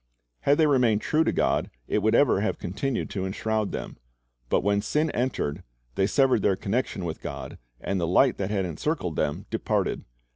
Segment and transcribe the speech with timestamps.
[0.39, 3.97] Had they remained true to God, it would ever have continued to enshroud them.
[4.49, 5.61] But when sin entered,
[5.93, 10.03] they severed their connection with God, and the light that had encircled them departed.